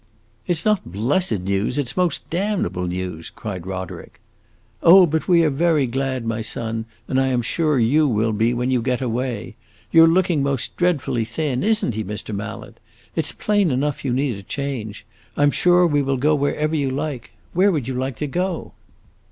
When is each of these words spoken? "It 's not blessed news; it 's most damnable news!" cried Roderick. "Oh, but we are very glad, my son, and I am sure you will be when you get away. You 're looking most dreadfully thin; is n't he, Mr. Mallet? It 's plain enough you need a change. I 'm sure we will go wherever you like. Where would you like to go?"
"It 0.47 0.55
's 0.57 0.65
not 0.65 0.91
blessed 0.91 1.41
news; 1.41 1.77
it 1.77 1.89
's 1.89 1.95
most 1.95 2.27
damnable 2.31 2.87
news!" 2.87 3.29
cried 3.29 3.67
Roderick. 3.67 4.19
"Oh, 4.81 5.05
but 5.05 5.27
we 5.27 5.43
are 5.43 5.51
very 5.51 5.85
glad, 5.85 6.25
my 6.25 6.41
son, 6.41 6.85
and 7.07 7.21
I 7.21 7.27
am 7.27 7.43
sure 7.43 7.77
you 7.77 8.07
will 8.07 8.31
be 8.31 8.51
when 8.51 8.71
you 8.71 8.81
get 8.81 8.99
away. 8.99 9.55
You 9.91 10.03
're 10.03 10.07
looking 10.07 10.41
most 10.41 10.75
dreadfully 10.75 11.23
thin; 11.23 11.61
is 11.63 11.85
n't 11.85 11.93
he, 11.93 12.03
Mr. 12.03 12.33
Mallet? 12.33 12.79
It 13.15 13.27
's 13.27 13.31
plain 13.31 13.69
enough 13.69 14.03
you 14.03 14.11
need 14.11 14.37
a 14.39 14.41
change. 14.41 15.05
I 15.37 15.43
'm 15.43 15.51
sure 15.51 15.85
we 15.85 16.01
will 16.01 16.17
go 16.17 16.33
wherever 16.33 16.75
you 16.75 16.89
like. 16.89 17.29
Where 17.53 17.71
would 17.71 17.87
you 17.87 17.93
like 17.93 18.15
to 18.15 18.27
go?" 18.27 18.71